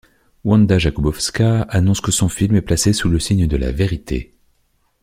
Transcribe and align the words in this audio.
Wanda 0.43 0.79
Jakubowska 0.79 1.61
annonce 1.69 2.01
que 2.01 2.09
son 2.11 2.27
film 2.27 2.55
est 2.55 2.63
placé 2.63 2.91
sous 2.91 3.07
le 3.07 3.19
signe 3.19 3.45
de 3.45 3.55
la 3.55 3.71
vérité. 3.71 4.33